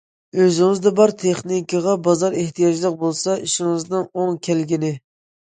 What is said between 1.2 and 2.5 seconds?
تېخنىكىغا بازار